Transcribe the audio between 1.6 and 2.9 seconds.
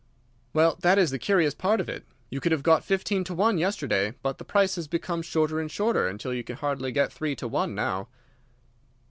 of it. You could have got